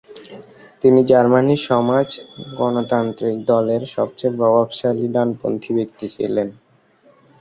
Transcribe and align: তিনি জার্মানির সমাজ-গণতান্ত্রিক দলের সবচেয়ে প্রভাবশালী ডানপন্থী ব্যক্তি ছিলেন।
তিনি 0.83 0.99
জার্মানির 1.05 1.61
সমাজ-গণতান্ত্রিক 1.69 3.35
দলের 3.45 3.81
সবচেয়ে 3.95 4.35
প্রভাবশালী 4.37 5.07
ডানপন্থী 5.15 5.71
ব্যক্তি 5.77 6.05
ছিলেন। 6.15 6.47